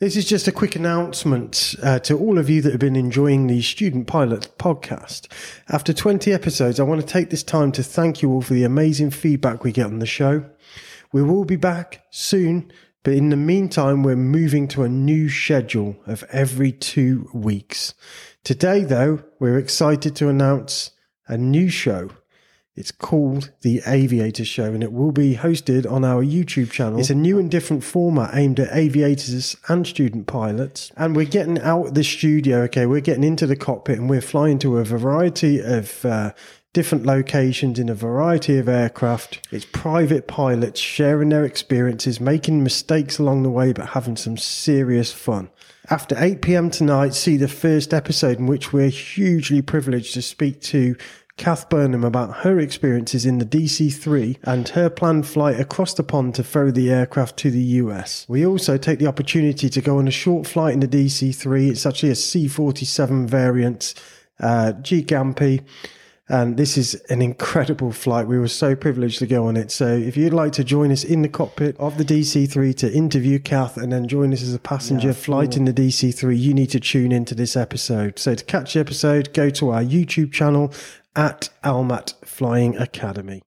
[0.00, 3.48] This is just a quick announcement uh, to all of you that have been enjoying
[3.48, 5.26] the Student Pilot podcast.
[5.70, 8.62] After 20 episodes, I want to take this time to thank you all for the
[8.62, 10.48] amazing feedback we get on the show.
[11.12, 12.70] We will be back soon,
[13.02, 17.94] but in the meantime, we're moving to a new schedule of every two weeks.
[18.44, 20.92] Today, though, we're excited to announce
[21.26, 22.10] a new show
[22.78, 27.00] it's called The Aviator Show and it will be hosted on our YouTube channel.
[27.00, 30.92] It's a new and different format aimed at aviators and student pilots.
[30.96, 32.86] And we're getting out the studio, okay?
[32.86, 36.32] We're getting into the cockpit and we're flying to a variety of uh,
[36.72, 39.44] different locations in a variety of aircraft.
[39.50, 45.12] It's private pilots sharing their experiences, making mistakes along the way, but having some serious
[45.12, 45.50] fun.
[45.90, 50.60] After 8 pm tonight, see the first episode in which we're hugely privileged to speak
[50.62, 50.94] to
[51.38, 56.02] Kath Burnham about her experiences in the DC 3 and her planned flight across the
[56.02, 58.26] pond to ferry the aircraft to the US.
[58.28, 61.70] We also take the opportunity to go on a short flight in the DC 3.
[61.70, 63.94] It's actually a C 47 variant,
[64.40, 65.64] uh, G Gampy.
[66.30, 68.26] And this is an incredible flight.
[68.26, 69.70] We were so privileged to go on it.
[69.70, 73.38] So if you'd like to join us in the cockpit of the DC3 to interview
[73.38, 76.68] Kath and then join us as a passenger yeah, flight in the DC3, you need
[76.70, 78.18] to tune into this episode.
[78.18, 80.70] So to catch the episode, go to our YouTube channel
[81.18, 83.42] at Almat Flying Academy.